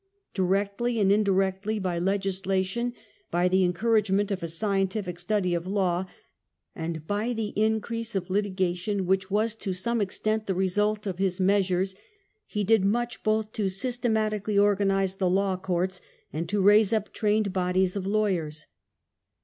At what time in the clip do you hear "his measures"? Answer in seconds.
11.19-11.93